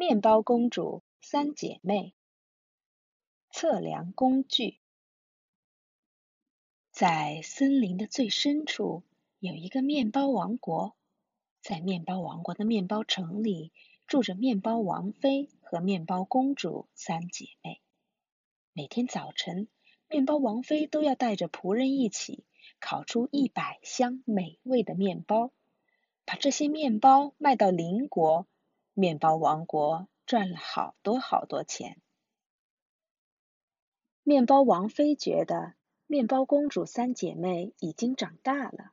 [0.00, 2.14] 面包公主三姐妹
[3.50, 4.78] 测量工具。
[6.92, 9.02] 在森林的最深处
[9.40, 10.94] 有一个面包王国，
[11.60, 13.72] 在面包王国的面包城里
[14.06, 17.80] 住着面包王妃和面包公主三姐妹。
[18.72, 19.66] 每天早晨，
[20.08, 22.44] 面包王妃都要带着仆人一起
[22.78, 25.50] 烤出一百箱美味的面包，
[26.24, 28.46] 把这些面包卖到邻国。
[29.00, 32.02] 面包王国赚了好多好多钱。
[34.24, 35.74] 面包王妃觉得
[36.08, 38.90] 面包公主三姐妹已经长大了，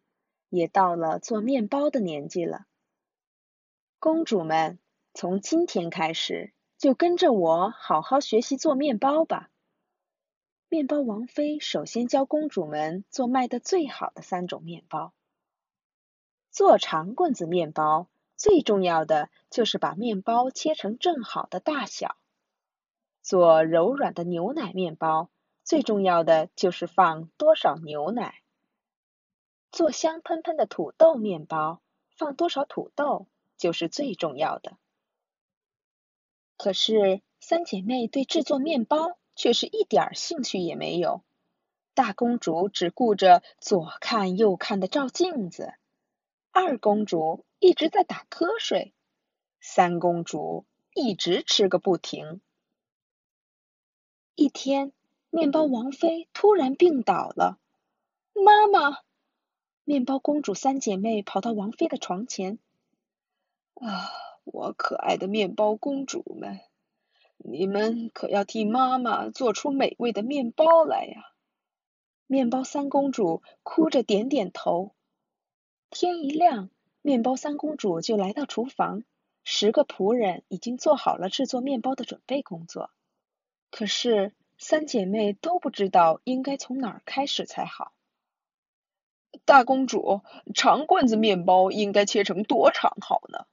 [0.50, 2.68] 也到了做面包的年纪了。
[3.98, 4.78] 公主们，
[5.16, 9.50] 从今天开始就跟着我好好学习做面包吧。
[10.70, 15.16] 面包王妃首先教公主们做卖的最好的三种面包：
[16.52, 18.08] 做长棍子面包。
[18.46, 22.16] 最重要的就是把面包切成正好的大小。
[23.24, 25.32] 做柔软的牛奶面包，
[25.64, 28.44] 最重要的就是放多少牛奶。
[29.72, 31.82] 做香喷喷的土豆面包，
[32.16, 33.26] 放多少土豆
[33.58, 34.78] 就是最重要的。
[36.56, 41.24] 可是三姐妹对制作面包却是一点兴趣也没有。
[41.96, 45.74] 大公主只顾着左看右看的照镜子，
[46.52, 47.44] 二公主。
[47.60, 48.94] 一直在打瞌睡，
[49.60, 52.42] 三公主一直吃个不停。
[54.36, 54.92] 一天，
[55.30, 57.58] 面包王妃突然病倒了。
[58.34, 59.00] 妈妈，
[59.84, 62.60] 面包公主三姐妹跑到王妃的床前。
[63.76, 64.10] 啊，
[64.44, 66.60] 我可爱的面包公主们，
[67.38, 71.32] 你们可要替妈妈做出美味的面包来呀！
[72.28, 74.94] 面包三公主哭着点点头。
[75.90, 76.70] 天一亮。
[77.06, 79.04] 面包三公主就来到厨房，
[79.44, 82.90] 十个仆人已经做好了制作面包的准备工作。
[83.70, 87.94] 可是三姐妹都不知道应该从哪儿开始才好。
[89.46, 90.24] 大公主，
[90.56, 93.46] 长棍子面包应该切成多长好呢？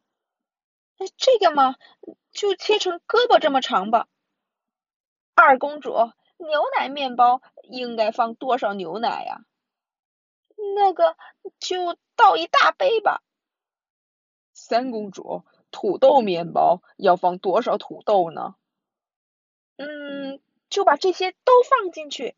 [1.19, 1.76] 这个嘛，
[2.30, 4.08] 就切成胳膊这么长吧。
[5.34, 5.90] 二公主，
[6.38, 9.44] 牛奶面包应该放多少牛奶呀？
[10.74, 11.19] 那个
[11.58, 13.22] 就倒一大杯吧。
[14.62, 15.42] 三公主，
[15.72, 18.54] 土豆面包要放多少土豆呢？
[19.76, 20.40] 嗯，
[20.70, 22.36] 就把这些都放进去。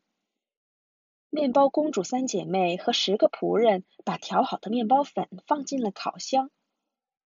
[1.29, 6.49] 面包公主三姐妹和十个仆人把调好的面包粉放进了烤箱。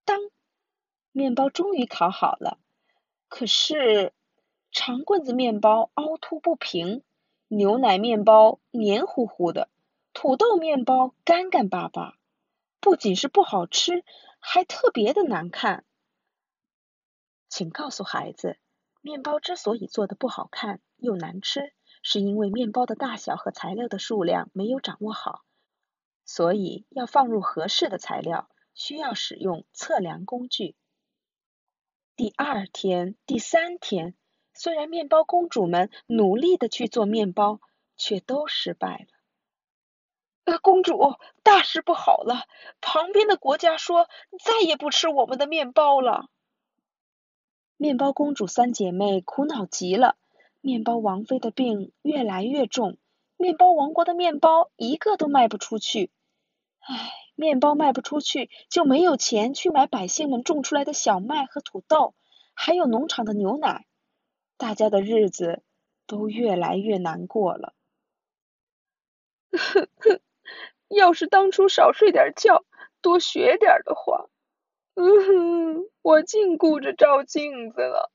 [0.04, 0.20] 当，
[1.14, 2.60] 面包终于烤好了。
[3.30, 4.12] 可是，
[4.74, 7.04] 长棍子面包凹凸不平，
[7.48, 9.70] 牛奶面包黏糊糊的，
[10.12, 12.16] 土豆面包干干巴巴。
[12.82, 14.04] 不仅是不好吃。
[14.40, 15.86] 还特别的难看，
[17.50, 18.58] 请告诉孩子，
[19.02, 25.44] 面包之所以做的不好看又难吃，是因为面包的大小和材料的数量没有掌握好，
[26.26, 30.76] 所以要放入合适的材料，需要使用测量工具。
[32.16, 34.16] 第二天、第三天，
[34.54, 37.62] 虽然面包公主们努力的去做面包，
[37.98, 39.19] 却都失败了。
[40.58, 42.46] 公主，大事不好了！
[42.82, 44.08] 旁边的国家说
[44.44, 46.26] 再也不吃我们的面包了。
[47.78, 50.16] 面包公主三姐妹苦恼极了。
[50.62, 52.98] 面包王妃的病越来越重，
[53.38, 56.12] 面包王国的面包一个都卖不出去。
[56.80, 62.14] 唉，面包卖不出去，就没有钱去买百姓们种出来的小麦和土豆，
[62.54, 63.86] 还有农场的牛奶。
[64.58, 65.64] 大家的日子
[66.08, 67.74] 都越来越难过了。
[70.90, 72.66] 要是当初少睡点觉，
[73.02, 74.28] 多学点的话，
[74.96, 78.12] 嗯哼，我净顾着照镜子了，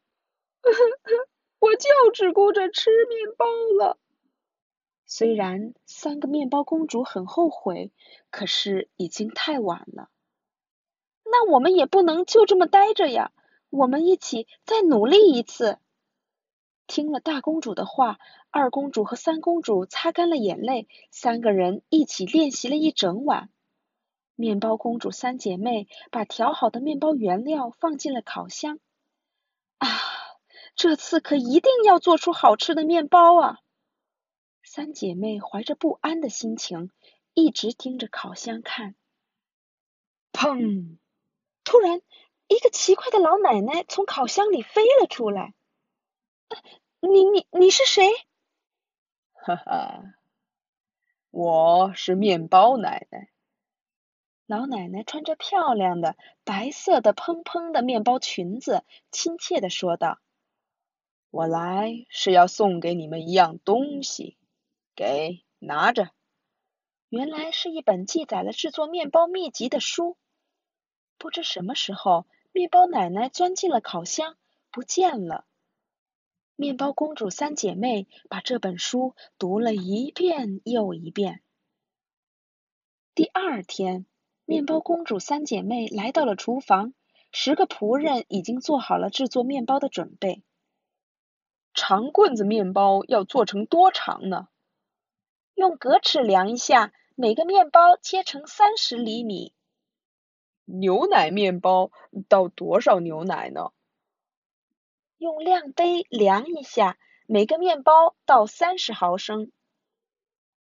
[1.59, 3.47] 我就只顾着吃面包
[3.79, 3.99] 了。
[5.07, 7.93] 虽然三个面包公主很后悔，
[8.31, 10.09] 可是已经太晚了。
[11.25, 13.33] 那我们也不能就这么待着呀，
[13.71, 15.79] 我们一起再努力一次。
[16.87, 18.19] 听了大公主的话，
[18.51, 23.51] 二公主和三公主擦干了眼泪，三个人一起练习了一整晚。
[24.37, 28.81] 面包公主三姐妹把调好的面包原料放进了烤箱。
[29.79, 29.89] 啊，
[30.75, 33.59] 这次可一定要做出好吃的面包啊！
[34.63, 36.91] 三姐妹怀着不安的心情，
[37.33, 38.95] 一直盯着烤箱看。
[40.33, 40.97] 砰！
[41.63, 42.03] 突然，
[42.49, 45.55] 一个奇怪的老奶奶从烤箱里飞了出来。
[47.01, 48.09] 你你你是谁？
[49.33, 50.15] 哈哈，
[51.31, 53.29] 我是面包奶奶。
[54.47, 60.19] 老奶奶穿着漂亮的白色的蓬蓬的面包裙子，亲切的说道
[61.31, 64.37] ：“我来是要送给你们一样东西，
[64.95, 66.11] 给拿着。”
[67.09, 70.17] 原来是一本记载了制作面包秘籍的书。
[71.17, 74.37] 不知什么时候，面包奶奶钻进了烤箱，
[74.71, 75.47] 不见了。
[76.57, 81.43] 面包公主三姐妹把这本书读了一遍又一遍。
[83.15, 84.07] 第二天。
[84.47, 86.93] 面包公主三姐妹来到了厨房，
[87.33, 90.43] 十个仆人已经做好了制作面包的准备。
[91.73, 94.49] 长棍子面包要做成多长呢？
[95.55, 99.55] 用格尺量一下，每个面包切成三十厘米。
[100.67, 101.91] 牛奶面包
[102.29, 103.71] 倒多少牛奶呢？
[105.25, 109.51] 用量杯量一下，每个面包倒三十毫升。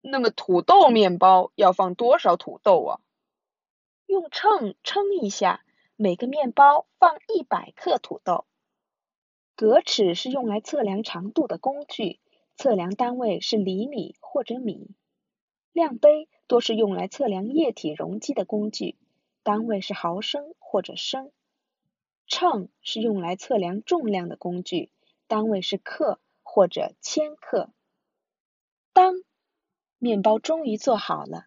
[0.01, 3.01] 那么土豆面包要放多少土豆啊？
[4.06, 5.65] 用秤称一下，
[5.97, 8.45] 每个面包放一百克土豆。
[9.56, 12.21] 格尺是用来测量长度的工具，
[12.55, 14.95] 测量单位是厘米或者米。
[15.73, 18.97] 量杯多是用来测量液体容积的工具，
[19.43, 21.33] 单位是毫升或者升。
[22.26, 24.91] 秤是用来测量重量的工具，
[25.26, 27.71] 单位是克或者千克。
[28.93, 29.15] 当
[29.99, 31.47] 面包终于做好了。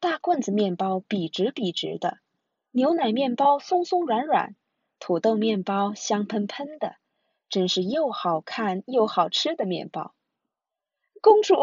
[0.00, 2.18] 大棍子面包笔直笔直的，
[2.70, 4.54] 牛奶面包松松软软，
[5.00, 6.96] 土豆面包香喷喷的，
[7.48, 10.14] 真是又好看又好吃的面包。
[11.20, 11.56] 公主，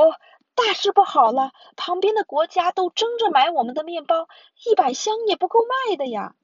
[0.53, 1.53] 大事不好了！
[1.77, 4.27] 旁边的国家都争着买我们的面包，
[4.65, 6.35] 一百箱也不够卖的呀。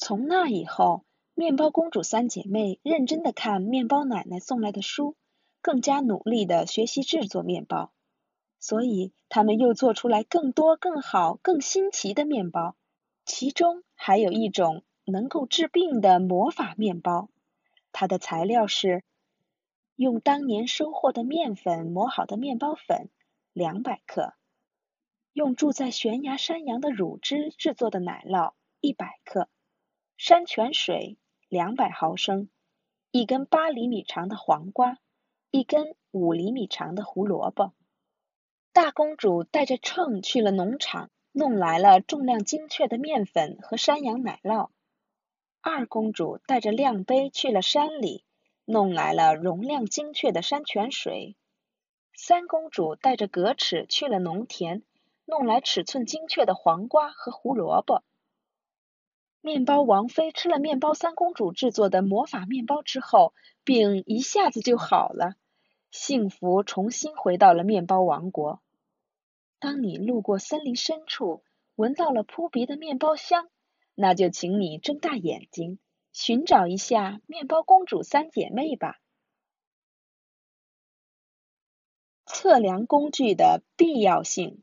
[0.00, 1.04] 从那以后，
[1.34, 5.16] 面包公主三姐妹认真的看面包奶奶送来的书，
[5.60, 7.92] 更加努力的学习制作面包。
[8.60, 12.76] 所以，他们又做出来更多、更好、更新奇的面包，
[13.24, 17.28] 其中还有一种能够治病的魔法面包。
[17.90, 19.02] 它的材料是
[19.96, 23.10] 用当年收获的面粉磨好的面包粉
[23.52, 24.34] 两百克，
[25.32, 29.48] 用住在悬崖山羊的乳汁制作的奶酪一百克，
[30.18, 31.16] 山泉水
[31.48, 32.48] 两百毫升，
[33.12, 34.98] 一根八厘米长的黄瓜，
[35.52, 37.72] 一根五厘米长的胡萝卜。
[38.72, 44.70] 大公主带着秤去了农场，弄来了重量精确的面粉和山羊奶酪。
[45.60, 48.24] 二公主带着量杯去了山里，
[48.64, 51.36] 弄来了容量精确的山泉水。
[52.12, 54.82] 三公主带着格尺去了农田，
[55.26, 58.02] 弄来尺寸精确的黄瓜和胡萝卜。
[59.40, 63.32] 面包王妃吃了面包三公主制作的魔法面包之后，
[63.64, 65.36] 病一下子就好了，
[65.90, 68.60] 幸福重新回到了面包王国。
[69.60, 71.42] 当你路过森林深处，
[71.76, 73.48] 闻到了扑鼻的面包香，
[73.94, 75.78] 那就请你睁大眼睛，
[76.12, 79.00] 寻找一下面包公主三姐妹吧。
[82.26, 84.62] 测量工具的必要性。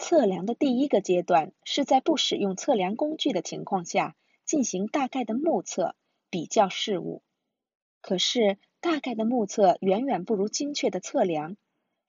[0.00, 4.16] 测量的第一个阶段是在不使用测量工具的情况下
[4.46, 5.94] 进行大概的目测，
[6.30, 7.22] 比较事物。
[8.00, 11.58] 可是，大概的目测远远不如精确的测量。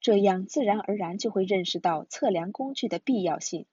[0.00, 3.66] 这样自然而然就会认识到测量工具的必要性。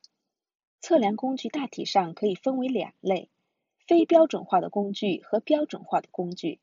[0.82, 3.30] 测量工具大体上可以分为两类：
[3.88, 6.60] 非标准化的工具和标准化的工具。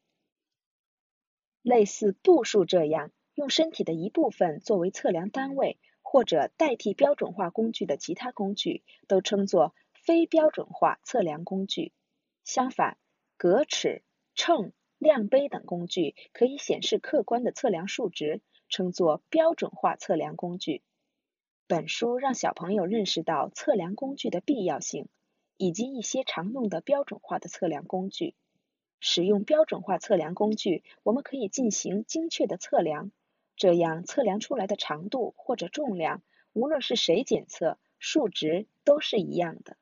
[1.63, 11.93] 类似步数这样用身体的一部分作为测量单位，或者代替标准化工具的其他工具，都称作非标准化测量工具。
[12.45, 12.97] 相反，
[13.37, 14.03] 格尺、
[14.37, 18.41] 秤、量杯等工具可以显示客观的测量数值。
[18.69, 20.83] 称作标准化测量工具。
[21.69, 25.09] 本书让小朋友认识到测量工具的必要性，
[25.57, 28.35] 以及一些常用的标准化的测量工具。
[28.99, 33.13] 使用标准化测量工具，我们可以进行精确的测量，
[33.57, 36.23] 这样测量出来的长度或者重量，
[36.53, 39.77] 无论是谁检测，数值都是一样的。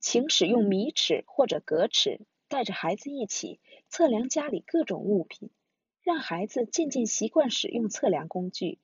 [0.00, 5.50] 请使用米尺或者格尺，带着孩子一起测量家里各种物品。
[6.02, 8.78] 让孩子渐渐习惯使用测量工具。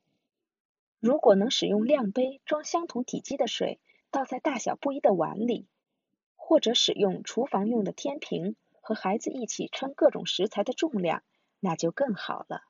[1.00, 3.78] 如果能使用量杯装相同体积的水，
[4.10, 5.66] 倒在大小不一的碗里，
[6.34, 11.22] 或者使用厨房用的天平和孩子一起称各种食材的重量，
[11.60, 12.62] 那就更好了。